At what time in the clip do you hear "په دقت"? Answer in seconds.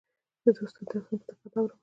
1.27-1.53